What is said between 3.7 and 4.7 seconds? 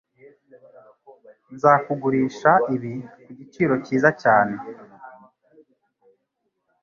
cyiza cyane.